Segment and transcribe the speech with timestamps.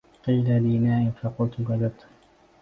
[0.27, 2.07] قيل لي نائم فقلت كذبتم